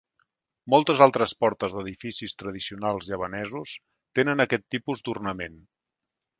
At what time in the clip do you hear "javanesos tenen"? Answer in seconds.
3.11-4.45